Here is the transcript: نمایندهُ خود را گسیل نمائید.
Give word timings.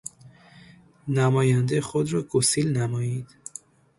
نمایندهُ 1.07 1.81
خود 1.81 2.13
را 2.13 2.21
گسیل 2.21 2.77
نمائید. 2.77 3.27